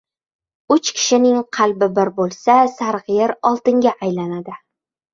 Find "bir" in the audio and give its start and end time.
1.99-2.13